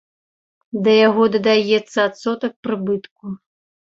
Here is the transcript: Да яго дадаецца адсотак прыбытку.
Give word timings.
Да 0.85 0.95
яго 1.07 1.27
дадаецца 1.35 1.99
адсотак 2.09 2.57
прыбытку. 2.69 3.35